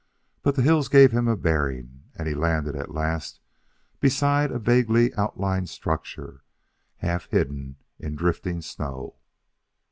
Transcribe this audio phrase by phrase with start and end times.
[0.41, 3.39] But the hills gave him a bearing, and he landed at last
[3.99, 6.41] beside a vaguely outlined structure,
[6.97, 9.17] half hidden in drifting snow.